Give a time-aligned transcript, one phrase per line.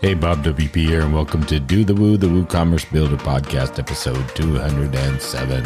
[0.00, 4.26] Hey, Bob WP here, and welcome to Do the Woo, the WooCommerce Builder Podcast, episode
[4.34, 5.62] 207.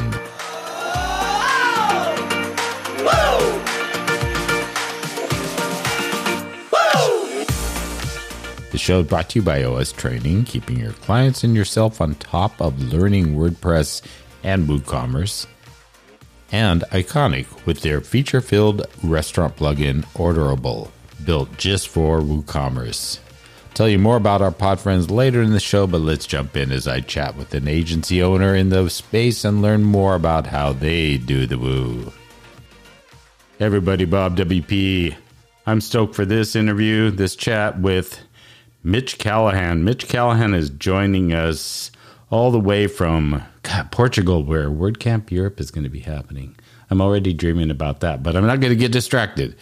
[8.72, 12.16] The show is brought to you by OS Training, keeping your clients and yourself on
[12.16, 14.02] top of learning WordPress
[14.42, 15.46] and WooCommerce.
[16.50, 20.90] And Iconic with their feature filled restaurant plugin, Orderable,
[21.24, 23.20] built just for WooCommerce.
[23.74, 26.70] Tell you more about our pod friends later in the show, but let's jump in
[26.70, 30.72] as I chat with an agency owner in the space and learn more about how
[30.72, 32.12] they do the woo.
[33.58, 35.16] Everybody, Bob WP.
[35.66, 38.20] I'm stoked for this interview, this chat with
[38.84, 39.82] Mitch Callahan.
[39.82, 41.90] Mitch Callahan is joining us
[42.30, 46.54] all the way from God, Portugal, where WordCamp Europe is going to be happening.
[46.90, 49.56] I'm already dreaming about that, but I'm not going to get distracted.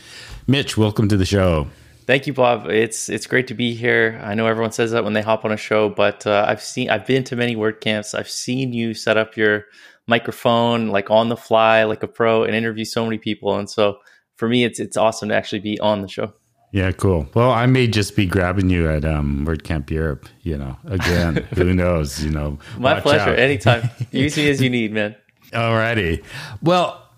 [0.47, 1.69] Mitch, welcome to the show.
[2.07, 2.69] Thank you, Bob.
[2.69, 4.21] It's it's great to be here.
[4.23, 6.91] I know everyone says that when they hop on a show, but uh, I've seen
[6.91, 8.19] I've been to many WordCamps.
[8.19, 9.67] I've seen you set up your
[10.07, 13.57] microphone like on the fly, like a pro, and interview so many people.
[13.57, 13.99] And so
[14.37, 16.33] for me, it's it's awesome to actually be on the show.
[16.73, 17.29] Yeah, cool.
[17.35, 20.27] Well, I may just be grabbing you at um, WordCamp Europe.
[20.41, 22.25] You know, again, who knows?
[22.25, 23.31] You know, my pleasure.
[23.31, 23.39] Out.
[23.39, 23.91] Anytime.
[24.11, 25.15] Use me as you need, man.
[25.53, 26.25] Alrighty.
[26.63, 27.12] Well,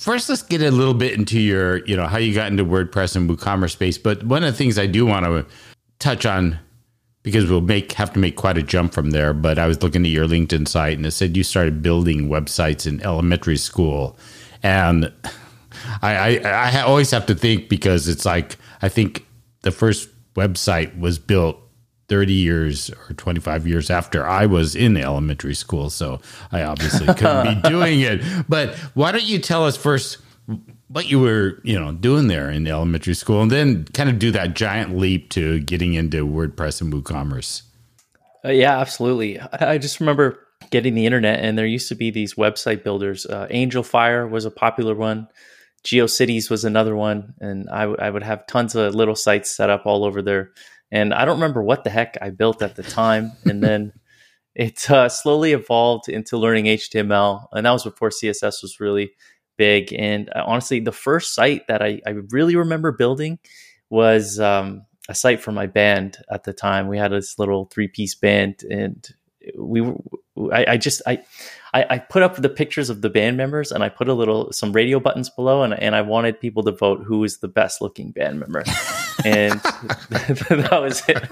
[0.00, 3.16] First, let's get a little bit into your, you know, how you got into WordPress
[3.16, 3.98] and WooCommerce space.
[3.98, 5.44] But one of the things I do want to
[5.98, 6.58] touch on,
[7.22, 9.34] because we'll make have to make quite a jump from there.
[9.34, 12.86] But I was looking at your LinkedIn site, and it said you started building websites
[12.86, 14.16] in elementary school,
[14.62, 15.12] and
[16.00, 19.26] I, I, I always have to think because it's like I think
[19.60, 21.60] the first website was built
[22.10, 25.90] 30 years or 25 years after I was in elementary school.
[25.90, 28.20] So I obviously couldn't be doing it.
[28.48, 30.18] But why don't you tell us first
[30.88, 34.32] what you were, you know, doing there in elementary school and then kind of do
[34.32, 37.62] that giant leap to getting into WordPress and WooCommerce?
[38.44, 39.38] Uh, yeah, absolutely.
[39.38, 43.24] I just remember getting the internet and there used to be these website builders.
[43.24, 45.28] Uh, Angelfire was a popular one.
[45.84, 47.34] GeoCities was another one.
[47.40, 50.50] And I, w- I would have tons of little sites set up all over there
[50.92, 53.32] and I don't remember what the heck I built at the time.
[53.44, 53.92] And then
[54.54, 57.46] it uh, slowly evolved into learning HTML.
[57.52, 59.12] And that was before CSS was really
[59.56, 59.92] big.
[59.92, 63.38] And uh, honestly, the first site that I, I really remember building
[63.88, 66.88] was um, a site for my band at the time.
[66.88, 69.06] We had this little three piece band, and
[69.56, 69.96] we were,
[70.52, 71.22] I, I just, I,
[71.72, 74.52] I, I, put up the pictures of the band members and I put a little
[74.52, 77.80] some radio buttons below and, and I wanted people to vote who was the best
[77.80, 78.60] looking band member.
[79.24, 81.30] and that was it.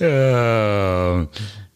[0.00, 1.26] uh,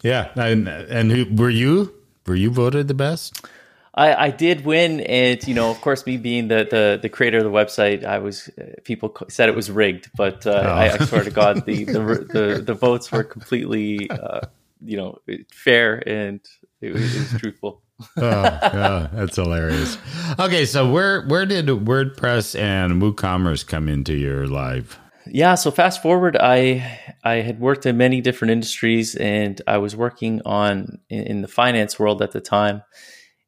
[0.01, 0.31] yeah.
[0.35, 1.93] And, and who were you?
[2.25, 3.45] Were you voted the best?
[3.93, 7.39] I, I did win, and you know, of course, me being the, the, the creator
[7.39, 8.49] of the website, I was
[8.85, 10.69] people said it was rigged, but uh, oh.
[10.69, 11.99] I, I, swear to God, the, the
[12.33, 14.41] the, the votes were completely uh,
[14.83, 15.17] you know
[15.51, 16.41] fair and
[16.81, 17.83] it was, it was truthful.
[18.17, 19.97] oh, yeah, that's hilarious.
[20.39, 24.97] Okay, so where where did WordPress and WooCommerce come into your life?
[25.27, 29.95] Yeah, so fast forward, I I had worked in many different industries, and I was
[29.95, 32.81] working on in, in the finance world at the time.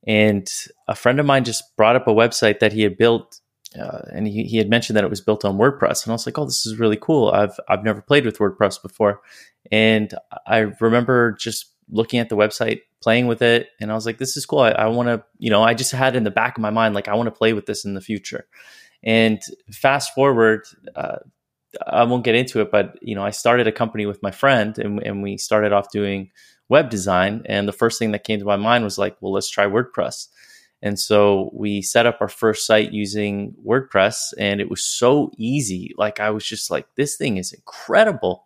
[0.06, 0.48] And
[0.88, 3.40] a friend of mine just brought up a website that he had built
[3.80, 6.26] uh, and he, he had mentioned that it was built on WordPress, and I was
[6.26, 7.30] like, "Oh, this is really cool.
[7.30, 9.22] I've I've never played with WordPress before."
[9.72, 10.14] And
[10.46, 14.38] I remember just looking at the website, playing with it, and I was like, "This
[14.38, 14.60] is cool.
[14.60, 16.96] I, I want to, you know, I just had in the back of my mind
[16.96, 18.46] like I want to play with this in the future."
[19.04, 19.42] And
[19.72, 21.18] fast forward, uh,
[21.86, 24.78] I won't get into it, but you know, I started a company with my friend,
[24.78, 26.32] and, and we started off doing
[26.70, 27.44] web design.
[27.46, 30.28] And the first thing that came to my mind was like, "Well, let's try WordPress."
[30.84, 35.94] And so we set up our first site using WordPress and it was so easy.
[35.98, 38.46] Like I was just like, this thing is incredible.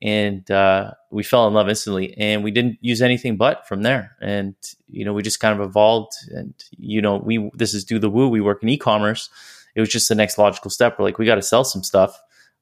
[0.00, 4.16] And uh, we fell in love instantly and we didn't use anything but from there.
[4.20, 4.54] And,
[4.88, 8.08] you know, we just kind of evolved and, you know, we, this is do the
[8.08, 8.28] woo.
[8.28, 9.28] We work in e-commerce.
[9.74, 10.98] It was just the next logical step.
[10.98, 12.16] We're like, we got to sell some stuff.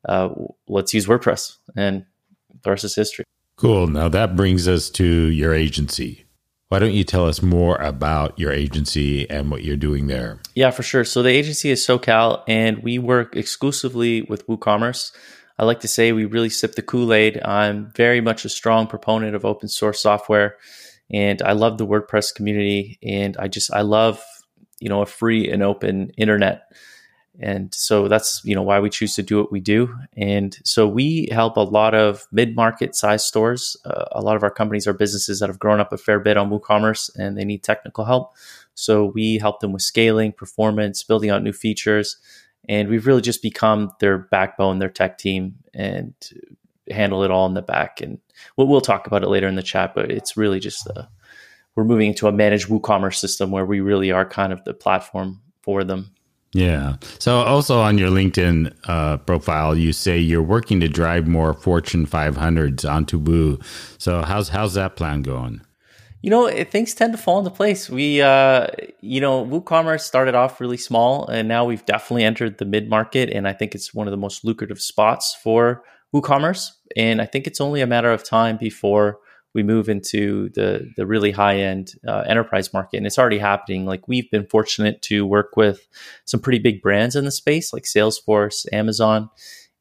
[0.09, 0.31] Uh,
[0.67, 2.06] let's use WordPress and
[2.62, 3.27] the rest is history.
[3.56, 3.87] Cool.
[3.87, 6.25] Now that brings us to your agency.
[6.70, 10.38] Why don't you tell us more about your agency and what you're doing there?
[10.55, 11.02] Yeah, for sure.
[11.02, 15.11] So the agency is Saucal, and we work exclusively with WooCommerce.
[15.58, 17.43] I like to say we really sip the Kool Aid.
[17.44, 20.58] I'm very much a strong proponent of open source software,
[21.12, 24.22] and I love the WordPress community, and I just I love
[24.78, 26.62] you know a free and open internet
[27.41, 30.87] and so that's you know why we choose to do what we do and so
[30.87, 34.93] we help a lot of mid-market size stores uh, a lot of our companies are
[34.93, 38.35] businesses that have grown up a fair bit on woocommerce and they need technical help
[38.75, 42.19] so we help them with scaling performance building out new features
[42.69, 46.15] and we've really just become their backbone, their tech team, and
[46.91, 48.01] handle it all in the back.
[48.01, 48.19] And
[48.57, 51.09] we'll, we'll talk about it later in the chat, but it's really just a,
[51.75, 55.41] we're moving into a managed WooCommerce system where we really are kind of the platform
[55.63, 56.13] for them.
[56.52, 56.97] Yeah.
[57.19, 62.06] So also on your LinkedIn uh, profile, you say you're working to drive more Fortune
[62.06, 63.61] 500s onto Woo.
[63.99, 65.62] So how's how's that plan going?
[66.23, 67.88] You know, things tend to fall into place.
[67.88, 68.67] We, uh,
[69.00, 73.31] you know, WooCommerce started off really small, and now we've definitely entered the mid market,
[73.31, 75.82] and I think it's one of the most lucrative spots for
[76.14, 76.73] WooCommerce.
[76.94, 79.20] And I think it's only a matter of time before
[79.55, 83.87] we move into the the really high end uh, enterprise market, and it's already happening.
[83.87, 85.87] Like we've been fortunate to work with
[86.25, 89.31] some pretty big brands in the space, like Salesforce, Amazon,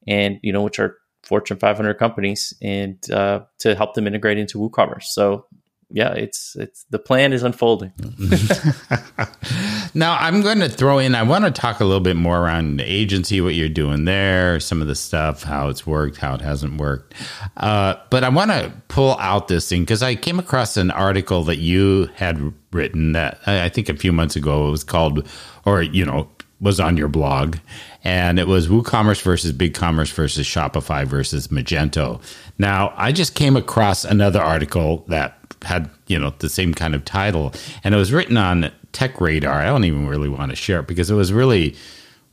[0.06, 4.58] and you know which are Fortune 500 companies, and uh, to help them integrate into
[4.58, 5.04] WooCommerce.
[5.04, 5.46] So
[5.90, 7.92] yeah, it's it's the plan is unfolding.
[9.94, 11.14] now I'm going to throw in.
[11.14, 14.60] I want to talk a little bit more around the agency, what you're doing there,
[14.60, 17.14] some of the stuff, how it's worked, how it hasn't worked.
[17.56, 21.44] Uh, but I want to pull out this thing because I came across an article
[21.44, 24.68] that you had written that I think a few months ago.
[24.68, 25.28] It was called,
[25.64, 26.28] or you know,
[26.60, 27.56] was on your blog,
[28.04, 32.20] and it was WooCommerce versus BigCommerce versus Shopify versus Magento.
[32.58, 37.04] Now I just came across another article that had you know the same kind of
[37.04, 37.52] title,
[37.82, 39.60] and it was written on Tech Radar.
[39.60, 41.76] I don't even really want to share it because it was really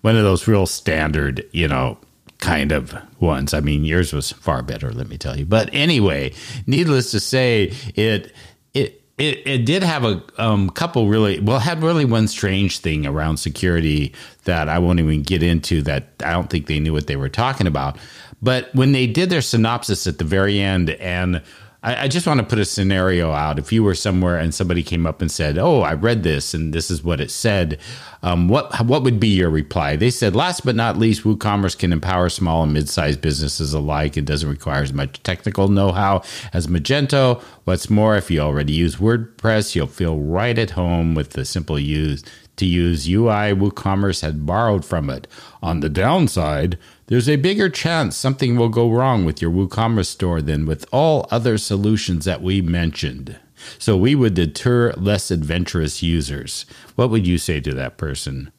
[0.02, 1.98] one of those real standard, you know,
[2.40, 3.54] kind of ones.
[3.54, 5.46] I mean, yours was far better, let me tell you.
[5.46, 6.34] But anyway,
[6.66, 8.32] needless to say, it
[8.74, 13.06] it it, it did have a um, couple really well had really one strange thing
[13.06, 14.14] around security
[14.44, 17.30] that I won't even get into that I don't think they knew what they were
[17.30, 17.98] talking about.
[18.42, 21.42] But when they did their synopsis at the very end and
[21.88, 23.58] I, I, just want to put a scenario out.
[23.58, 26.74] If you were somewhere and somebody came up and said, "Oh, I read this and
[26.74, 27.80] this is what it said,"
[28.22, 29.96] um, what what would be your reply?
[29.96, 34.18] They said, "Last but not least, WooCommerce can empower small and mid-sized businesses alike.
[34.18, 37.42] It doesn't require as much technical know-how as Magento.
[37.64, 41.80] What's more, if you already use WordPress, you'll feel right at home with the simple
[41.80, 42.22] use."
[42.58, 45.28] To use UI, WooCommerce had borrowed from it.
[45.62, 50.42] On the downside, there's a bigger chance something will go wrong with your WooCommerce store
[50.42, 53.38] than with all other solutions that we mentioned.
[53.80, 56.66] So we would deter less adventurous users.
[56.96, 58.52] What would you say to that person?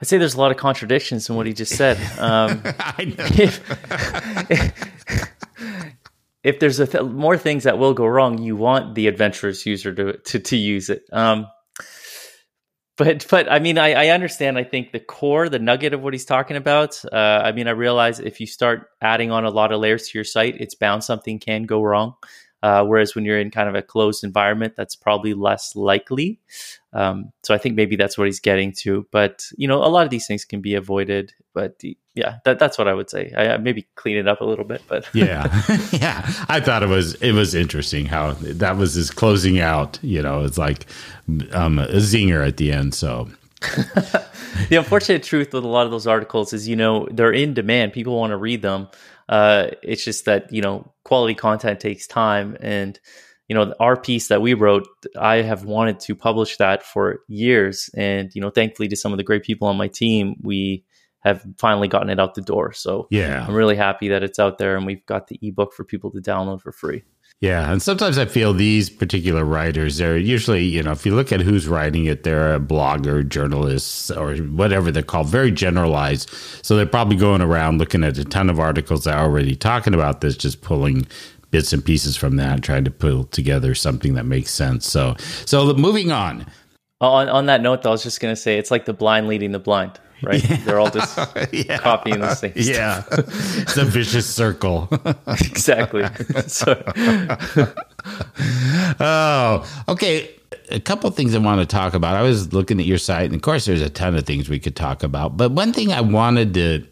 [0.00, 1.98] I'd say there's a lot of contradictions in what he just said.
[2.18, 2.62] Um,
[2.98, 3.62] if,
[6.42, 10.18] if, there's th- more things that will go wrong, you want the adventurous user to
[10.18, 11.02] to, to use it.
[11.12, 11.46] Um,
[12.98, 14.58] but but I mean, I, I understand.
[14.58, 17.02] I think the core, the nugget of what he's talking about.
[17.10, 20.18] Uh, I mean, I realize if you start adding on a lot of layers to
[20.18, 22.14] your site, it's bound something can go wrong.
[22.62, 26.40] Uh, whereas when you're in kind of a closed environment, that's probably less likely.
[26.92, 29.06] Um, so I think maybe that's what he's getting to.
[29.10, 31.32] But you know, a lot of these things can be avoided.
[31.54, 31.80] But
[32.14, 33.32] yeah, that, that's what I would say.
[33.36, 34.82] I, maybe clean it up a little bit.
[34.88, 35.44] But yeah,
[35.92, 39.98] yeah, I thought it was it was interesting how that was his closing out.
[40.02, 40.86] You know, it's like
[41.52, 42.94] um, a zinger at the end.
[42.94, 43.28] So
[44.68, 47.92] the unfortunate truth with a lot of those articles is, you know, they're in demand.
[47.92, 48.88] People want to read them.
[49.28, 53.00] Uh, it's just that you know quality content takes time, and
[53.48, 54.86] you know our piece that we wrote,
[55.18, 59.16] I have wanted to publish that for years, and you know thankfully to some of
[59.16, 60.84] the great people on my team, we
[61.20, 62.72] have finally gotten it out the door.
[62.72, 65.82] So yeah, I'm really happy that it's out there, and we've got the ebook for
[65.82, 67.02] people to download for free.
[67.40, 71.30] Yeah, and sometimes I feel these particular writers, they're usually, you know, if you look
[71.30, 76.30] at who's writing it, they're a blogger, journalists, or whatever they're called, very generalized.
[76.62, 79.94] So they're probably going around looking at a ton of articles that are already talking
[79.94, 81.06] about this, just pulling
[81.52, 84.84] bits and pieces from that trying to pull together something that makes sense.
[84.84, 85.14] So,
[85.46, 86.44] so moving on.
[87.00, 89.28] On, on that note, though, I was just going to say it's like the blind
[89.28, 90.48] leading the blind right?
[90.48, 90.56] Yeah.
[90.58, 91.18] They're all just
[91.52, 91.78] yeah.
[91.78, 92.52] copying the same.
[92.56, 94.88] Yeah, it's a vicious circle.
[95.26, 96.04] exactly.
[96.46, 96.82] So.
[99.00, 100.34] oh, okay.
[100.70, 102.14] A couple things I want to talk about.
[102.14, 104.58] I was looking at your site, and of course, there's a ton of things we
[104.58, 105.36] could talk about.
[105.36, 106.86] But one thing I wanted to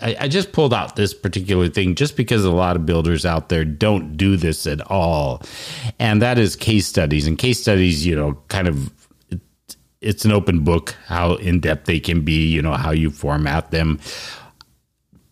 [0.00, 3.48] I, I, just pulled out this particular thing just because a lot of builders out
[3.48, 5.42] there don't do this at all.
[5.98, 7.26] And that is case studies.
[7.26, 8.90] And case studies, you know, kind of
[10.02, 13.70] it's an open book how in depth they can be, you know, how you format
[13.70, 13.98] them.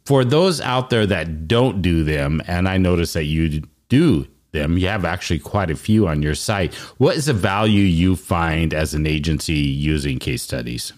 [0.06, 4.78] For those out there that don't do them, and I notice that you do them,
[4.78, 6.74] you have actually quite a few on your site.
[6.98, 10.92] What is the value you find as an agency using case studies?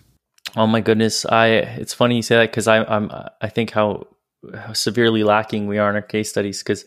[0.54, 3.10] Oh my goodness, I it's funny you say that because I'm
[3.40, 4.06] I think how,
[4.54, 6.84] how severely lacking we are in our case studies because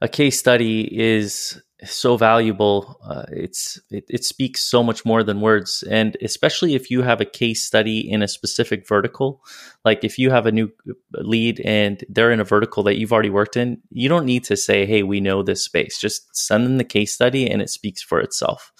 [0.00, 2.98] a case study is so valuable.
[3.04, 7.20] Uh, it's it, it, speaks so much more than words, and especially if you have
[7.20, 9.42] a case study in a specific vertical,
[9.84, 10.70] like if you have a new
[11.12, 14.56] lead and they're in a vertical that you've already worked in, you don't need to
[14.56, 18.02] say, "Hey, we know this space." Just send them the case study, and it speaks
[18.02, 18.72] for itself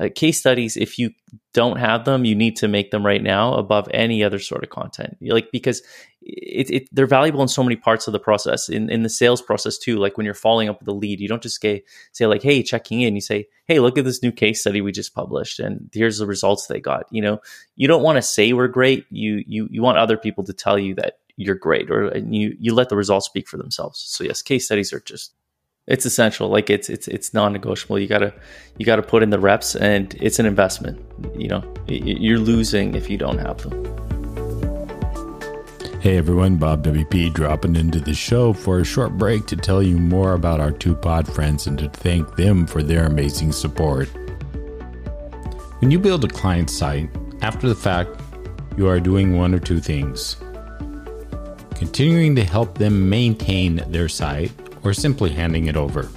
[0.00, 1.10] uh, case studies if you
[1.52, 4.70] don't have them you need to make them right now above any other sort of
[4.70, 5.82] content like because
[6.24, 9.42] it, it, they're valuable in so many parts of the process in, in the sales
[9.42, 12.26] process too like when you're following up with a lead you don't just say, say
[12.26, 15.14] like hey checking in you say hey look at this new case study we just
[15.14, 17.40] published and here's the results they got you know?
[17.76, 20.78] You don't want to say we're great you you you want other people to tell
[20.78, 23.98] you that you're great or you you let the results speak for themselves.
[24.00, 25.34] So yes case studies are just
[25.86, 28.32] it's essential like it's it's it's non-negotiable you gotta
[28.78, 31.00] you gotta put in the reps and it's an investment
[31.36, 31.62] you know?
[31.88, 34.11] You're losing if you don't have them
[36.02, 39.96] hey everyone bob wp dropping into the show for a short break to tell you
[39.96, 44.08] more about our two pod friends and to thank them for their amazing support
[45.78, 47.08] when you build a client site
[47.40, 48.10] after the fact
[48.76, 50.36] you are doing one or two things
[51.82, 54.52] continuing to help them maintain their site
[54.84, 56.08] or simply handing it over.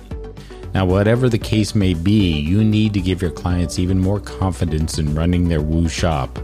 [0.76, 5.00] Now, whatever the case may be, you need to give your clients even more confidence
[5.00, 6.38] in running their Woo shop.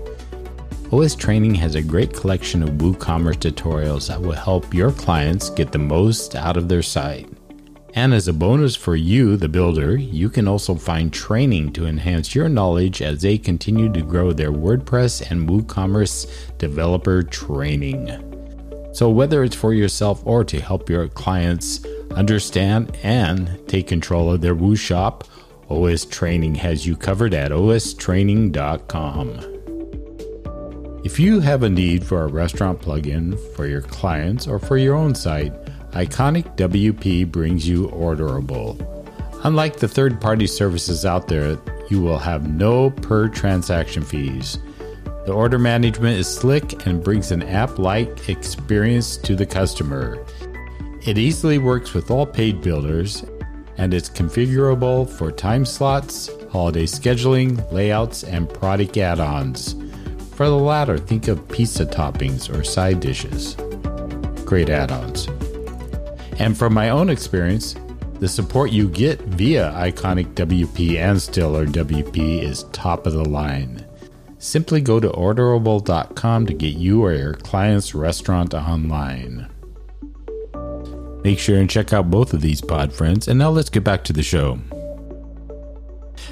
[0.92, 5.72] OS Training has a great collection of WooCommerce tutorials that will help your clients get
[5.72, 7.30] the most out of their site.
[7.94, 12.36] And as a bonus for you, the builder, you can also find training to enhance
[12.36, 18.28] your knowledge as they continue to grow their WordPress and WooCommerce developer training.
[18.94, 24.42] So, whether it's for yourself or to help your clients understand, and take control of
[24.42, 25.24] their Woo shop,
[25.70, 29.51] OS Training has you covered at ostraining.com.
[31.04, 34.96] If you have a need for a restaurant plugin for your clients or for your
[34.96, 35.52] own site,
[35.94, 38.78] Iconic WP brings you Orderable.
[39.44, 41.58] Unlike the third party services out there,
[41.90, 44.60] you will have no per transaction fees.
[45.26, 50.24] The order management is slick and brings an app like experience to the customer.
[51.04, 53.26] It easily works with all page builders
[53.80, 59.81] and it's configurable for time slots, holiday scheduling, layouts, and product add ons.
[60.42, 63.54] For the latter, think of pizza toppings or side dishes.
[64.44, 65.28] Great add ons.
[66.40, 67.76] And from my own experience,
[68.20, 73.86] the support you get via Iconic WP and Stellar WP is top of the line.
[74.40, 79.48] Simply go to orderable.com to get you or your client's restaurant online.
[81.24, 83.28] Make sure and check out both of these pod friends.
[83.28, 84.60] And now let's get back to the show.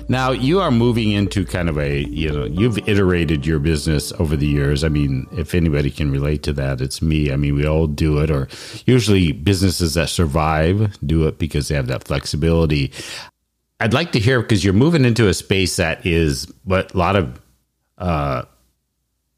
[0.09, 4.35] Now you are moving into kind of a, you know, you've iterated your business over
[4.35, 4.83] the years.
[4.83, 7.31] I mean, if anybody can relate to that, it's me.
[7.31, 8.47] I mean, we all do it, or
[8.87, 12.91] usually businesses that survive do it because they have that flexibility.
[13.79, 17.15] I'd like to hear because you're moving into a space that is what a lot
[17.15, 17.39] of
[17.99, 18.43] uh,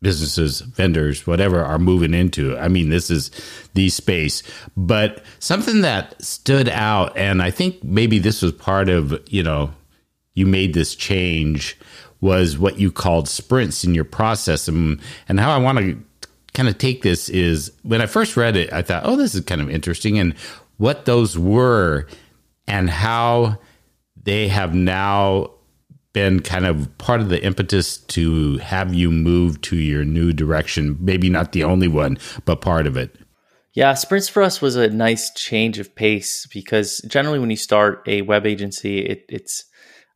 [0.01, 2.57] businesses, vendors, whatever are moving into.
[2.57, 3.29] I mean, this is
[3.73, 4.41] the space.
[4.77, 9.71] But something that stood out, and I think maybe this was part of, you know,
[10.33, 11.77] you made this change
[12.19, 14.67] was what you called sprints in your process.
[14.67, 16.03] And, and how I want to
[16.53, 19.41] kind of take this is when I first read it, I thought, oh, this is
[19.41, 20.19] kind of interesting.
[20.19, 20.33] And
[20.77, 22.07] what those were
[22.67, 23.57] and how
[24.23, 25.51] they have now
[26.13, 30.97] been kind of part of the impetus to have you move to your new direction?
[31.00, 33.15] Maybe not the only one, but part of it.
[33.73, 38.03] Yeah, sprints for us was a nice change of pace because generally, when you start
[38.05, 39.63] a web agency, it, it's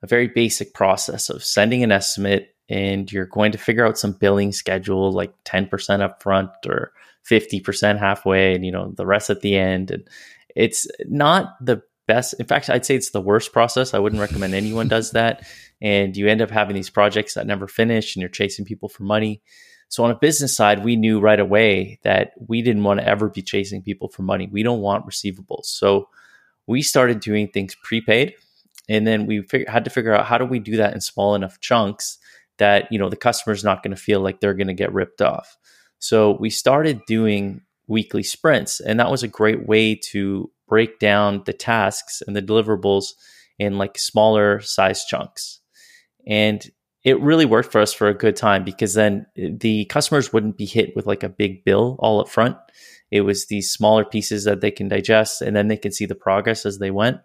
[0.05, 4.13] a very basic process of sending an estimate and you're going to figure out some
[4.13, 6.91] billing schedule like 10% upfront or
[7.29, 10.07] 50% halfway and you know the rest at the end and
[10.55, 14.53] it's not the best in fact i'd say it's the worst process i wouldn't recommend
[14.53, 15.43] anyone does that
[15.81, 19.03] and you end up having these projects that never finish and you're chasing people for
[19.03, 19.41] money.
[19.87, 23.29] So on a business side, we knew right away that we didn't want to ever
[23.29, 24.49] be chasing people for money.
[24.51, 25.65] We don't want receivables.
[25.65, 26.09] So
[26.65, 28.33] we started doing things prepaid
[28.87, 31.35] and then we fig- had to figure out how do we do that in small
[31.35, 32.17] enough chunks
[32.57, 35.21] that you know the customer's not going to feel like they're going to get ripped
[35.21, 35.57] off.
[35.99, 41.43] So we started doing weekly sprints and that was a great way to break down
[41.45, 43.13] the tasks and the deliverables
[43.59, 45.59] in like smaller size chunks.
[46.27, 46.67] And
[47.03, 50.57] it really worked for us for a good time because then eh, the customers wouldn't
[50.57, 52.57] be hit with like a big bill all up front.
[53.11, 56.15] It was these smaller pieces that they can digest and then they can see the
[56.15, 57.17] progress as they went.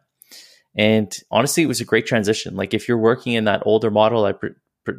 [0.76, 2.56] And honestly, it was a great transition.
[2.56, 4.34] Like if you're working in that older model I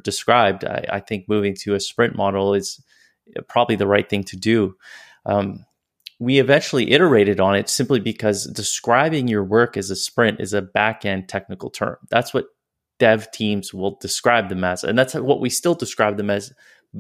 [0.04, 2.84] described, I, I, think moving to a sprint model is
[3.48, 4.76] probably the right thing to do.
[5.26, 5.66] Um,
[6.20, 10.62] we eventually iterated on it simply because describing your work as a sprint is a
[10.62, 11.98] back end technical term.
[12.10, 12.46] That's what
[13.00, 14.84] dev teams will describe them as.
[14.84, 16.54] And that's what we still describe them as,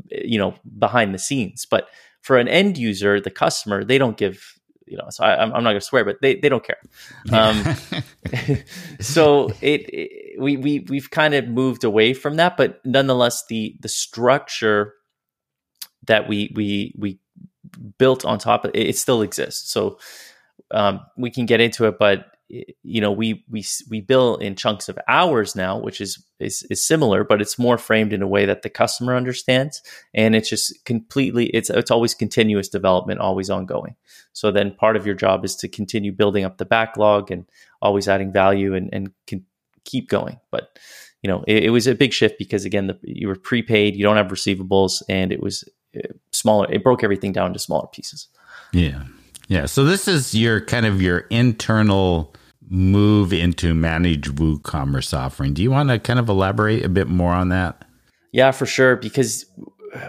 [0.09, 1.67] you know, behind the scenes.
[1.69, 1.87] But
[2.21, 4.59] for an end user, the customer, they don't give,
[4.91, 6.81] you know, so I, am not going to swear, but they, they don't care.
[7.31, 7.63] Um,
[8.99, 13.77] so it, it, we, we, we've kind of moved away from that, but nonetheless, the,
[13.79, 14.93] the structure
[16.07, 17.19] that we, we, we
[17.97, 19.71] built on top of it, it still exists.
[19.71, 19.97] So
[20.71, 22.25] um, we can get into it, but
[22.83, 26.85] you know we we we bill in chunks of hours now which is, is is
[26.85, 29.81] similar but it's more framed in a way that the customer understands
[30.13, 33.95] and it's just completely it's it's always continuous development always ongoing.
[34.33, 37.45] So then part of your job is to continue building up the backlog and
[37.81, 39.45] always adding value and and can
[39.85, 40.39] keep going.
[40.51, 40.77] But
[41.21, 44.03] you know it, it was a big shift because again the, you were prepaid you
[44.03, 45.63] don't have receivables and it was
[45.95, 48.27] uh, smaller it broke everything down to smaller pieces.
[48.73, 49.03] Yeah.
[49.47, 49.65] Yeah.
[49.65, 52.33] So this is your kind of your internal
[52.71, 55.53] move into managed WooCommerce offering.
[55.53, 57.83] Do you want to kind of elaborate a bit more on that?
[58.31, 58.95] Yeah, for sure.
[58.95, 59.45] Because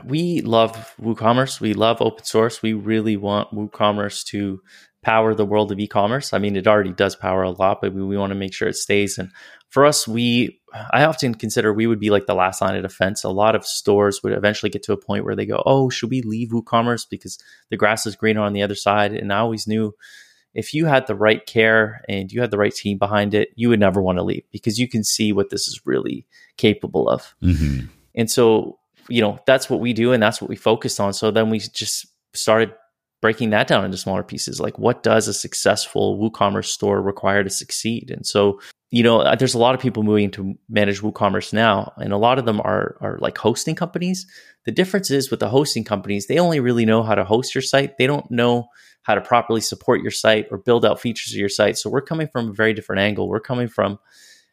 [0.05, 1.61] we love WooCommerce.
[1.61, 2.63] We love open source.
[2.63, 4.63] We really want WooCommerce to
[5.03, 6.33] power the world of e-commerce.
[6.33, 8.69] I mean, it already does power a lot, but we, we want to make sure
[8.69, 9.19] it stays.
[9.19, 9.33] And
[9.69, 10.61] for us, we
[10.93, 13.25] I often consider we would be like the last line of defense.
[13.25, 16.11] A lot of stores would eventually get to a point where they go, "Oh, should
[16.11, 17.39] we leave WooCommerce because
[17.71, 19.95] the grass is greener on the other side?" And I always knew
[20.55, 23.69] if you had the right care and you had the right team behind it, you
[23.69, 27.35] would never want to leave because you can see what this is really capable of.
[27.43, 27.87] Mm-hmm.
[28.15, 28.79] And so,
[29.09, 31.13] you know, that's what we do and that's what we focused on.
[31.15, 32.73] So then we just started
[33.23, 34.61] breaking that down into smaller pieces.
[34.61, 38.11] Like, what does a successful WooCommerce store require to succeed?
[38.11, 41.93] And so, you know, uh, there's a lot of people moving to manage WooCommerce now,
[41.97, 44.27] and a lot of them are are like hosting companies.
[44.67, 47.63] The difference is with the hosting companies, they only really know how to host your
[47.63, 47.97] site.
[47.97, 48.69] They don't know
[49.03, 51.77] how to properly support your site or build out features of your site.
[51.77, 53.29] So we're coming from a very different angle.
[53.29, 53.99] We're coming from,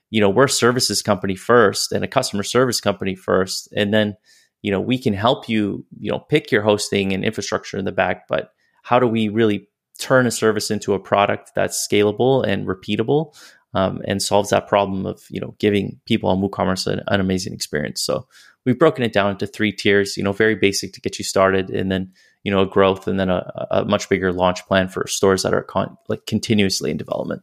[0.10, 3.72] you know, we're a services company first and a customer service company first.
[3.76, 4.18] And then,
[4.62, 7.92] you know, we can help you, you know, pick your hosting and infrastructure in the
[7.92, 8.52] back, but
[8.84, 9.68] how do we really
[10.00, 13.36] turn a service into a product that's scalable and repeatable
[13.74, 17.54] um, and solves that problem of, you know, giving people on WooCommerce an, an amazing
[17.54, 18.02] experience.
[18.02, 18.28] So
[18.66, 21.70] we've broken it down into three tiers, you know, very basic to get you started
[21.70, 22.12] and then
[22.44, 25.54] you know, a growth and then a, a much bigger launch plan for stores that
[25.54, 27.42] are con- like continuously in development.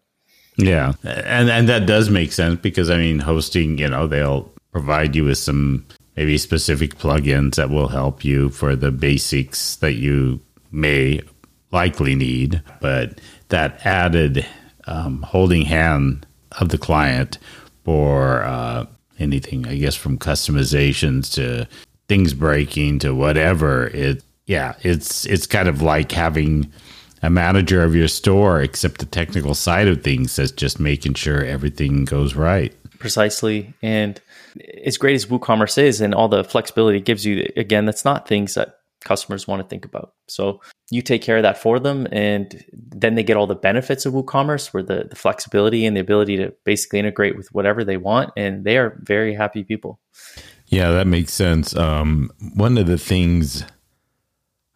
[0.56, 5.14] Yeah, and and that does make sense because I mean, hosting, you know, they'll provide
[5.14, 5.84] you with some
[6.16, 10.40] maybe specific plugins that will help you for the basics that you
[10.72, 11.20] may
[11.72, 14.46] likely need, but that added
[14.86, 16.26] um, holding hand
[16.58, 17.36] of the client
[17.84, 18.86] for uh,
[19.18, 21.66] anything, I guess, from customizations to
[22.08, 26.72] things breaking to whatever, it yeah, it's it's kind of like having
[27.22, 31.44] a manager of your store, except the technical side of things that's just making sure
[31.44, 32.72] everything goes right.
[32.98, 34.20] Precisely, and
[34.84, 38.28] as great as WooCommerce is, and all the flexibility it gives you, again, that's not
[38.28, 40.12] things that customers want to think about.
[40.28, 44.04] So you take care of that for them, and then they get all the benefits
[44.04, 47.96] of WooCommerce, where the, the flexibility and the ability to basically integrate with whatever they
[47.96, 49.98] want, and they are very happy people.
[50.66, 51.74] Yeah, that makes sense.
[51.76, 53.64] Um, one of the things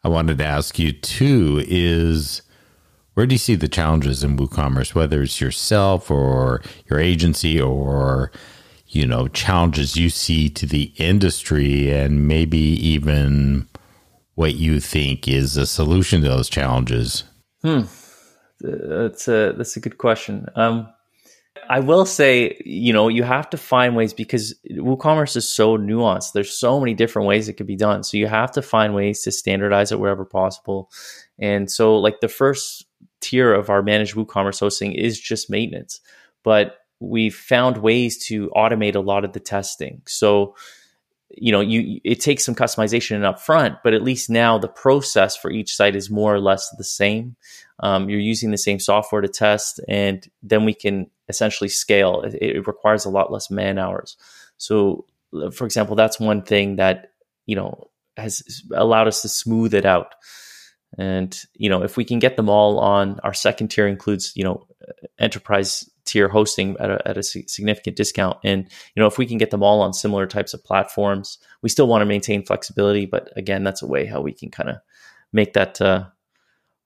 [0.04, 2.42] I wanted to ask you too is
[3.14, 8.32] where do you see the challenges in WooCommerce, whether it's yourself or your agency or
[8.86, 13.68] you know challenges you see to the industry and maybe even
[14.40, 17.24] what you think is a solution to those challenges?
[17.60, 17.82] Hmm.
[18.60, 20.46] That's a that's a good question.
[20.56, 20.88] Um,
[21.68, 26.32] I will say, you know, you have to find ways because WooCommerce is so nuanced.
[26.32, 28.02] There's so many different ways it could be done.
[28.02, 30.90] So you have to find ways to standardize it wherever possible.
[31.38, 32.86] And so, like the first
[33.20, 36.00] tier of our managed WooCommerce hosting is just maintenance,
[36.44, 40.00] but we found ways to automate a lot of the testing.
[40.06, 40.54] So
[41.36, 45.36] you know you it takes some customization up front but at least now the process
[45.36, 47.36] for each site is more or less the same.
[47.80, 52.22] Um, you're using the same software to test and then we can essentially scale.
[52.22, 54.16] It, it, requires a lot less man hours.
[54.56, 55.06] So
[55.52, 57.12] for example that's one thing that
[57.46, 60.14] you know has allowed us to smooth it out.
[60.98, 64.44] And you know if we can get them all on our second tier includes you
[64.44, 64.66] know
[65.18, 68.38] enterprise tier hosting at a, at a significant discount.
[68.44, 71.68] And you know, if we can get them all on similar types of platforms, we
[71.68, 73.06] still want to maintain flexibility.
[73.06, 74.76] But again, that's a way how we can kind of
[75.32, 76.06] make that uh,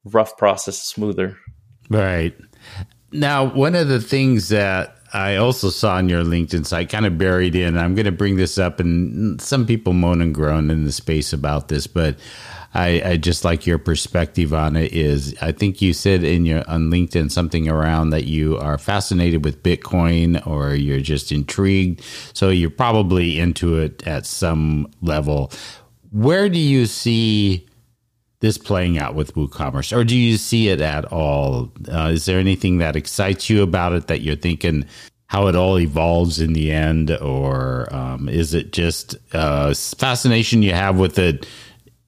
[0.05, 1.37] rough process smoother.
[1.89, 2.35] Right
[3.13, 7.17] now, one of the things that I also saw on your LinkedIn site, kind of
[7.17, 7.79] buried in.
[7.79, 11.33] I'm going to bring this up, and some people moan and groan in the space
[11.33, 12.19] about this, but
[12.75, 14.93] I, I, just like your perspective on it.
[14.93, 19.45] Is I think you said in your on LinkedIn something around that you are fascinated
[19.45, 22.03] with Bitcoin, or you're just intrigued.
[22.33, 25.53] So you're probably into it at some level.
[26.11, 27.67] Where do you see?
[28.41, 31.73] this playing out with WooCommerce, or do you see it at all?
[31.91, 34.85] Uh, is there anything that excites you about it that you're thinking
[35.29, 40.73] how it all evolves in the end, or um, is it just uh, fascination you
[40.73, 41.47] have with it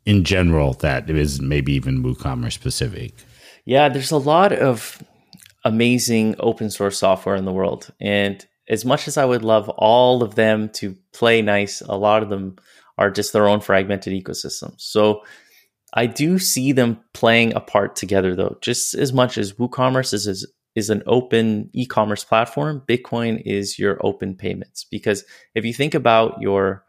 [0.06, 3.12] in general that is maybe even WooCommerce specific?
[3.64, 5.02] Yeah, there's a lot of
[5.64, 10.22] amazing open source software in the world, and as much as I would love all
[10.22, 12.56] of them to play nice, a lot of them
[12.98, 14.80] are just their own fragmented ecosystems.
[14.80, 15.22] So
[15.92, 20.26] I do see them playing a part together though, just as much as WooCommerce is,
[20.26, 24.84] is, is an open e-commerce platform, Bitcoin is your open payments.
[24.84, 26.84] Because if you think about your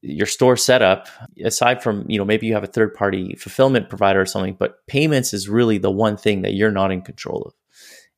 [0.00, 1.08] your store setup,
[1.44, 4.86] aside from, you know, maybe you have a third party fulfillment provider or something, but
[4.86, 7.54] payments is really the one thing that you're not in control of.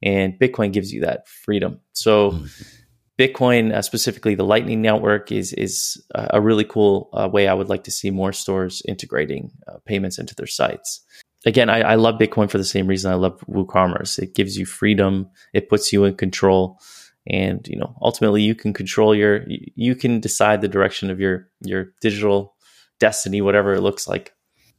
[0.03, 1.81] And Bitcoin gives you that freedom.
[1.93, 2.47] So mm-hmm
[3.19, 7.69] Bitcoin, uh, specifically the Lightning Network, is is a really cool uh, way I would
[7.69, 11.03] like to see more stores integrating uh, payments into their sites.
[11.47, 14.19] Again, I, I, love Bitcoin for the same reason I love WooCommerce.
[14.19, 16.79] It gives you freedom, it puts you in control,
[17.27, 21.49] and you know ultimately you can control your you can decide the direction of your
[21.61, 22.55] your digital
[22.99, 24.33] destiny, whatever it looks like.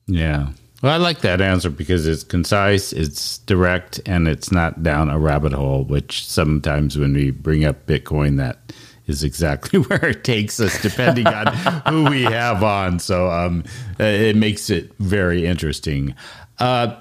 [0.08, 0.50] Yeah,
[0.82, 5.18] well, I like that answer because it's concise, it's direct, and it's not down a
[5.18, 8.74] rabbit hole, which sometimes when we bring up Bitcoin, that
[9.08, 11.48] is exactly where it takes us, depending on
[11.88, 13.00] who we have on.
[13.00, 13.64] So um,
[13.98, 16.14] it makes it very interesting.
[16.60, 17.00] Uh,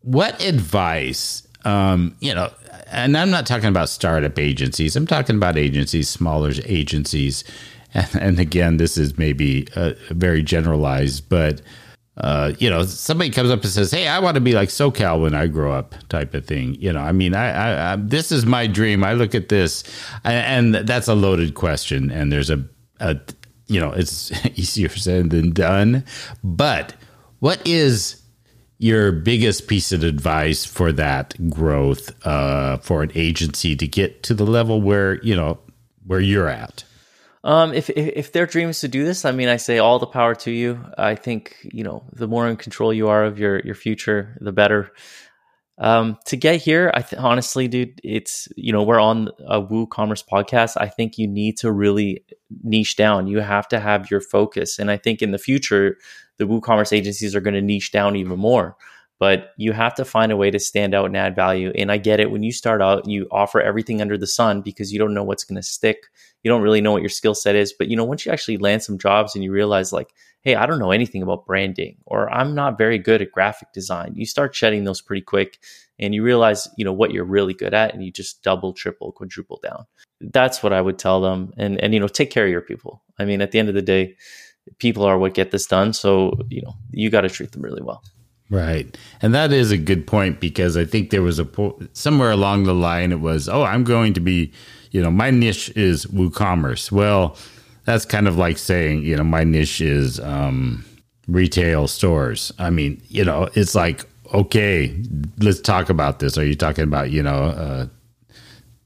[0.00, 2.50] what advice, um, you know,
[2.90, 7.44] and I'm not talking about startup agencies, I'm talking about agencies, smaller agencies.
[7.92, 11.60] And, and again, this is maybe uh, very generalized, but
[12.20, 15.22] uh, you know, somebody comes up and says, "Hey, I want to be like Saucal
[15.22, 16.74] when I grow up," type of thing.
[16.74, 19.02] You know, I mean, I, I, I this is my dream.
[19.02, 19.84] I look at this,
[20.22, 22.10] and that's a loaded question.
[22.10, 22.62] And there's a,
[22.98, 23.18] a,
[23.68, 26.04] you know, it's easier said than done.
[26.44, 26.94] But
[27.38, 28.20] what is
[28.80, 34.32] your biggest piece of advice for that growth uh, for an agency to get to
[34.32, 35.58] the level where you know
[36.06, 36.82] where you're at?
[37.44, 39.98] Um, if, if, if their dream is to do this, I mean, I say all
[39.98, 40.82] the power to you.
[40.96, 44.52] I think you know the more in control you are of your your future, the
[44.52, 44.92] better.
[45.80, 50.24] Um, to get here, I th- honestly, dude, it's you know we're on a WooCommerce
[50.30, 50.76] podcast.
[50.76, 52.24] I think you need to really
[52.62, 53.26] niche down.
[53.26, 55.96] You have to have your focus, and I think in the future,
[56.36, 58.76] the WooCommerce agencies are going to niche down even more
[59.20, 61.70] but you have to find a way to stand out and add value.
[61.76, 64.90] And I get it when you start out, you offer everything under the sun because
[64.90, 66.06] you don't know what's going to stick.
[66.42, 67.74] You don't really know what your skill set is.
[67.74, 70.08] But you know, once you actually land some jobs and you realize, like,
[70.42, 74.14] hey, I don't know anything about branding or I'm not very good at graphic design,
[74.14, 75.58] you start shedding those pretty quick
[75.98, 79.12] and you realize, you know, what you're really good at and you just double, triple,
[79.12, 79.84] quadruple down.
[80.20, 81.52] That's what I would tell them.
[81.58, 83.02] And, and, you know, take care of your people.
[83.18, 84.16] I mean, at the end of the day,
[84.78, 85.92] people are what get this done.
[85.92, 88.02] So, you know, you got to treat them really well.
[88.48, 88.96] Right.
[89.22, 92.64] And that is a good point because I think there was a po- somewhere along
[92.64, 94.52] the line it was, oh, I'm going to be,
[94.90, 96.90] you know, my niche is WooCommerce.
[96.90, 97.36] Well,
[97.90, 100.84] that's kind of like saying, you know, my niche is um,
[101.26, 102.52] retail stores.
[102.56, 104.96] I mean, you know, it's like, okay,
[105.40, 106.38] let's talk about this.
[106.38, 107.90] Are you talking about, you know, a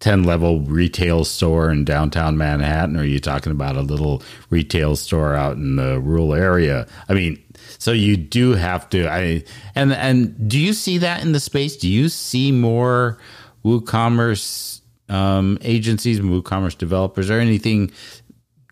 [0.01, 2.97] 10 level retail store in downtown Manhattan?
[2.97, 6.87] Or are you talking about a little retail store out in the rural area?
[7.07, 7.43] I mean,
[7.77, 9.07] so you do have to.
[9.07, 11.77] I and and do you see that in the space?
[11.77, 13.19] Do you see more
[13.67, 17.91] WooCommerce um, agencies, WooCommerce developers, or anything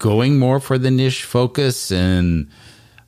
[0.03, 2.51] going more for the niche focus and?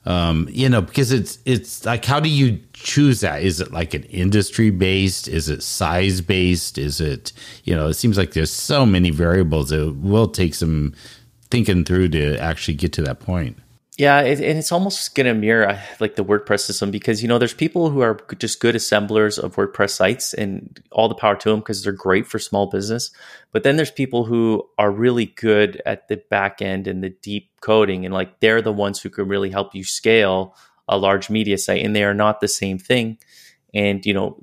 [0.07, 3.43] Um, you know, because it's it's like, how do you choose that?
[3.43, 5.29] Is it like an industry based?
[5.29, 6.77] Is it size based?
[6.77, 7.33] Is it
[7.65, 7.89] you know?
[7.89, 9.73] It seems like there's so many variables.
[9.73, 10.93] It will take some
[11.51, 13.57] thinking through to actually get to that point.
[13.97, 17.29] Yeah, it, and it's almost going to mirror uh, like the WordPress system because you
[17.29, 21.37] know there's people who are just good assemblers of WordPress sites and all the power
[21.37, 23.13] to them because they're great for small business.
[23.53, 27.51] But then there's people who are really good at the back end and the deep
[27.61, 30.57] coding and like they're the ones who can really help you scale
[30.89, 33.17] a large media site and they are not the same thing.
[33.73, 34.37] And you know,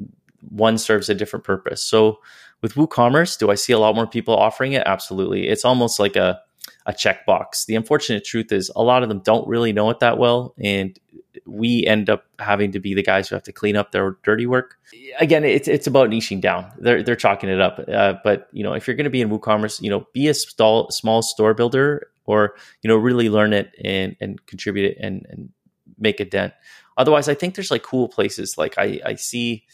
[0.50, 1.84] one serves a different purpose.
[1.84, 2.22] So
[2.62, 4.84] with WooCommerce, do I see a lot more people offering it?
[4.86, 5.50] Absolutely.
[5.50, 6.40] It's almost like a
[6.86, 7.66] a checkbox.
[7.66, 10.56] The unfortunate truth is a lot of them don't really know it that well.
[10.60, 10.98] And
[11.46, 14.46] we end up having to be the guys who have to clean up their dirty
[14.46, 14.78] work.
[15.20, 16.72] Again, it's it's about niching down.
[16.78, 17.80] They're they're chalking it up.
[17.88, 20.34] Uh, but you know, if you're going to be in WooCommerce, you know, be a
[20.34, 25.26] small small store builder, or you know, really learn it and and contribute it and
[25.30, 25.50] and
[25.98, 26.54] make a dent.
[26.98, 28.58] Otherwise, I think there's like cool places.
[28.58, 29.66] Like I I see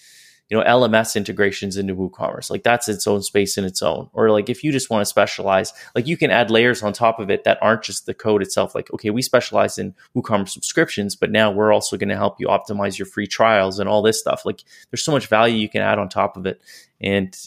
[0.50, 2.50] you know lms integrations into woocommerce.
[2.50, 4.10] Like that's its own space in its own.
[4.14, 7.20] Or like if you just want to specialize like you can add layers on top
[7.20, 8.74] of it that aren't just the code itself.
[8.74, 12.48] Like okay we specialize in woocommerce subscriptions but now we're also going to help you
[12.48, 14.46] optimize your free trials and all this stuff.
[14.46, 16.62] Like there's so much value you can add on top of it.
[17.02, 17.38] And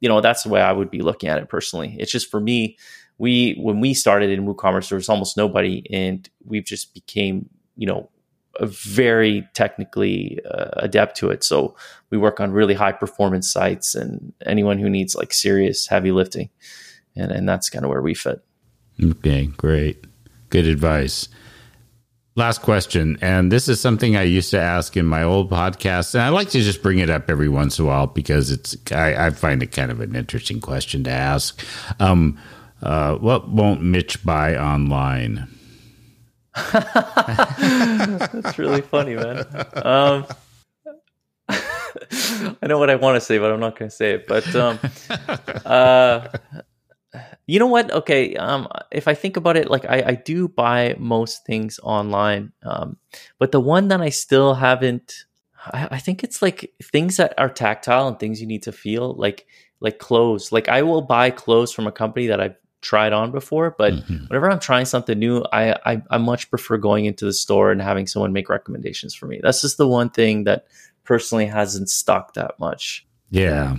[0.00, 1.96] you know that's the way i would be looking at it personally.
[1.98, 2.78] It's just for me
[3.18, 7.86] we when we started in woocommerce there was almost nobody and we've just became you
[7.86, 8.08] know
[8.66, 11.42] very technically uh, adept to it.
[11.44, 11.76] So
[12.10, 16.50] we work on really high performance sites and anyone who needs like serious heavy lifting.
[17.16, 18.42] And, and that's kind of where we fit.
[19.02, 20.04] Okay, great.
[20.50, 21.28] Good advice.
[22.36, 23.18] Last question.
[23.20, 26.14] And this is something I used to ask in my old podcast.
[26.14, 28.76] And I like to just bring it up every once in a while because it's,
[28.92, 31.64] I, I find it kind of an interesting question to ask.
[31.98, 32.38] Um,
[32.82, 35.48] uh, what won't Mitch buy online?
[36.54, 39.44] That's really funny, man.
[39.74, 40.26] Um,
[42.62, 44.26] I know what I want to say, but I'm not going to say it.
[44.26, 44.78] But um,
[45.64, 46.28] uh,
[47.46, 47.92] you know what?
[47.92, 52.52] Okay, um, if I think about it, like I, I do buy most things online,
[52.62, 52.96] um,
[53.38, 55.24] but the one that I still haven't,
[55.66, 59.14] I, I think it's like things that are tactile and things you need to feel,
[59.14, 59.46] like
[59.80, 60.52] like clothes.
[60.52, 64.26] Like I will buy clothes from a company that I've tried on before, but mm-hmm.
[64.26, 67.80] whenever I'm trying something new, I, I, I much prefer going into the store and
[67.80, 69.40] having someone make recommendations for me.
[69.42, 70.66] That's just the one thing that
[71.04, 73.06] personally hasn't stuck that much.
[73.30, 73.76] Yeah.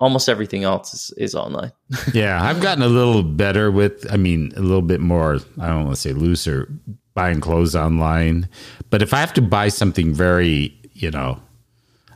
[0.00, 1.72] Almost everything else is, is online.
[2.14, 5.84] yeah, I've gotten a little better with, I mean, a little bit more, I don't
[5.84, 6.72] want to say looser,
[7.14, 8.48] buying clothes online.
[8.88, 11.40] But if I have to buy something very, you know,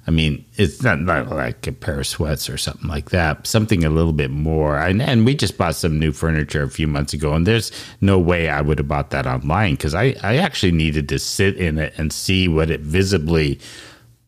[0.06, 3.46] I mean, it's not, not like a pair of sweats or something like that.
[3.46, 4.76] Something a little bit more.
[4.78, 8.18] And, and we just bought some new furniture a few months ago, and there's no
[8.18, 11.78] way I would have bought that online because I, I actually needed to sit in
[11.78, 13.58] it and see what it visibly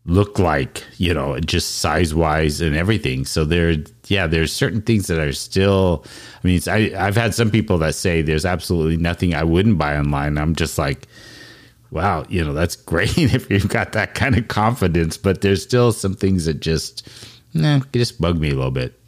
[0.07, 3.25] looked like, you know, just size wise and everything.
[3.25, 6.05] So there, yeah, there's certain things that are still.
[6.43, 9.99] I mean, I, I've had some people that say there's absolutely nothing I wouldn't buy
[9.99, 10.39] online.
[10.39, 11.07] I'm just like
[11.91, 15.93] wow, you know, that's great if you've got that kind of confidence, but there's still
[15.93, 17.09] some things that just,
[17.55, 18.99] nah, just bug me a little bit.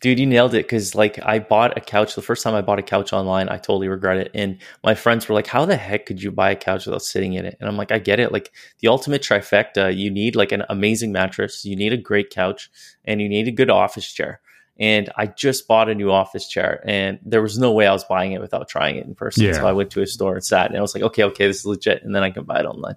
[0.00, 2.16] Dude, you nailed it because like I bought a couch.
[2.16, 4.30] The first time I bought a couch online, I totally regret it.
[4.34, 7.34] And my friends were like, "How the heck could you buy a couch without sitting
[7.34, 8.32] in it?" And I'm like, "I get it.
[8.32, 9.96] Like the ultimate trifecta.
[9.96, 12.70] You need like an amazing mattress, you need a great couch,
[13.04, 14.40] and you need a good office chair."
[14.82, 18.02] And I just bought a new office chair, and there was no way I was
[18.02, 19.44] buying it without trying it in person.
[19.44, 19.52] Yeah.
[19.52, 21.60] So I went to a store and sat, and I was like, okay, okay, this
[21.60, 22.96] is legit, and then I can buy it online.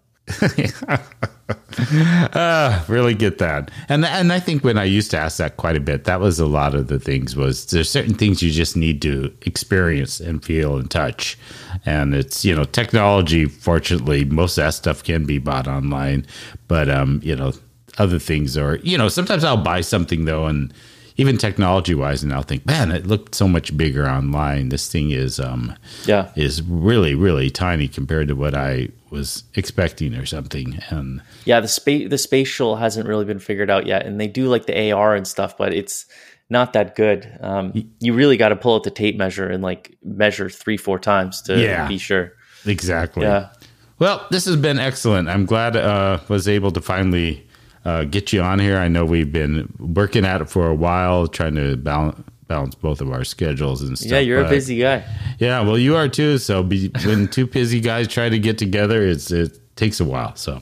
[2.34, 5.78] uh, really get that, and and I think when I used to ask that quite
[5.78, 7.36] a bit, that was a lot of the things.
[7.36, 11.38] Was there's certain things you just need to experience and feel and touch,
[11.86, 13.46] and it's you know technology.
[13.46, 16.26] Fortunately, most of that stuff can be bought online,
[16.68, 17.54] but um, you know
[18.00, 20.74] other things are you know sometimes I'll buy something though and
[21.18, 24.70] even technology wise, and I'll think, man, it looked so much bigger online.
[24.70, 25.76] This thing is, um,
[26.06, 30.82] yeah, is really, really tiny compared to what I was expecting or something.
[30.90, 34.48] And yeah, the space, the spatial hasn't really been figured out yet, and they do
[34.48, 36.06] like the AR and stuff, but it's
[36.50, 37.38] not that good.
[37.42, 41.00] Um, you really got to pull out the tape measure and like measure three, four
[41.00, 42.34] times to yeah, be sure.
[42.66, 43.24] Exactly.
[43.24, 43.50] Yeah.
[44.00, 45.30] Well, this has been excellent.
[45.30, 47.45] I'm glad uh was able to finally
[47.86, 48.78] uh, get you on here.
[48.78, 53.02] I know we've been working at it for a while, trying to balance balance both
[53.02, 54.12] of our schedules and stuff.
[54.12, 55.04] Yeah, you're but, a busy guy.
[55.40, 56.38] Yeah, well, you are too.
[56.38, 60.36] So be, when two busy guys try to get together, it's it takes a while.
[60.36, 60.62] So,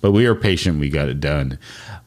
[0.00, 0.80] but we are patient.
[0.80, 1.58] We got it done.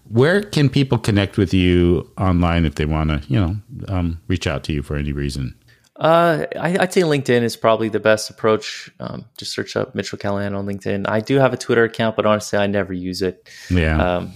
[0.10, 3.58] Where can people connect with you online if they want to, you know,
[3.90, 5.54] um, reach out to you for any reason?
[5.98, 8.90] Uh, I, would say LinkedIn is probably the best approach.
[9.00, 11.10] Um, just search up Mitchell Callahan on LinkedIn.
[11.10, 13.50] I do have a Twitter account, but honestly, I never use it.
[13.70, 14.18] Yeah.
[14.18, 14.34] Um,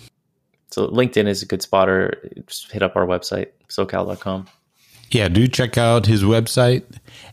[0.72, 2.30] so LinkedIn is a good spotter.
[2.48, 4.48] Just hit up our website, saucal.com.
[5.12, 6.84] Yeah, do check out his website.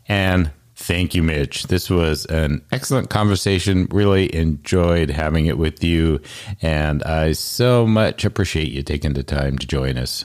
[0.08, 1.64] And thank you, Mitch.
[1.64, 3.86] This was an excellent conversation.
[3.90, 6.20] Really enjoyed having it with you.
[6.60, 10.24] And I so much appreciate you taking the time to join us.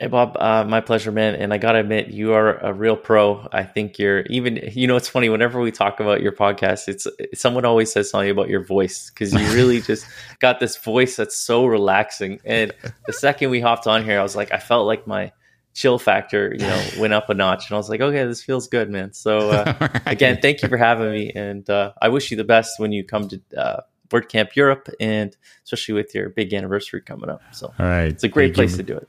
[0.00, 1.34] Hey Bob, uh, my pleasure, man.
[1.34, 3.46] And I gotta admit, you are a real pro.
[3.52, 4.56] I think you're even.
[4.72, 5.28] You know, it's funny.
[5.28, 7.06] Whenever we talk about your podcast, it's
[7.38, 10.06] someone always says something about your voice because you really just
[10.38, 12.40] got this voice that's so relaxing.
[12.46, 12.72] And
[13.06, 15.32] the second we hopped on here, I was like, I felt like my
[15.74, 18.68] chill factor, you know, went up a notch, and I was like, okay, this feels
[18.68, 19.12] good, man.
[19.12, 22.80] So uh, again, thank you for having me, and uh, I wish you the best
[22.80, 27.42] when you come to uh, WordCamp Europe, and especially with your big anniversary coming up.
[27.52, 28.78] So, all right, it's a great Thank place you.
[28.78, 29.06] to do it.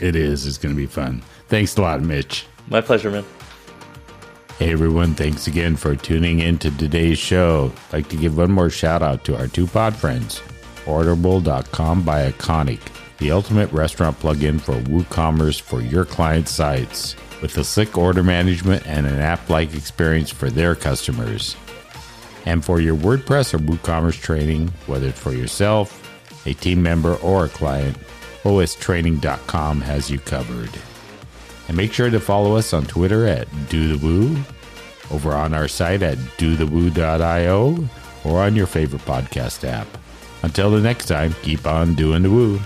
[0.00, 0.46] It is.
[0.46, 1.22] It's going to be fun.
[1.48, 2.46] Thanks a lot, Mitch.
[2.68, 3.24] My pleasure, man.
[4.60, 7.72] Hey everyone, thanks again for tuning in to today's show.
[7.88, 10.42] I'd like to give one more shout out to our two pod friends,
[10.84, 12.80] Orderable.com by Iconic,
[13.16, 18.86] the ultimate restaurant plugin for WooCommerce for your client sites, with a slick order management
[18.86, 21.56] and an app like experience for their customers.
[22.44, 25.96] And for your WordPress or WooCommerce training, whether it's for yourself,
[26.46, 27.96] a team member, or a client,
[28.44, 30.70] ostraining.com has you covered.
[31.68, 34.36] And make sure to follow us on Twitter at Do The Woo,
[35.10, 37.88] over on our site at dothewoo.io,
[38.24, 39.86] or on your favorite podcast app.
[40.42, 42.60] Until the next time, keep on doing the woo.